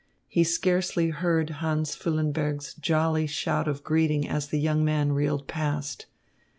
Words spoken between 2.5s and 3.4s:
jolly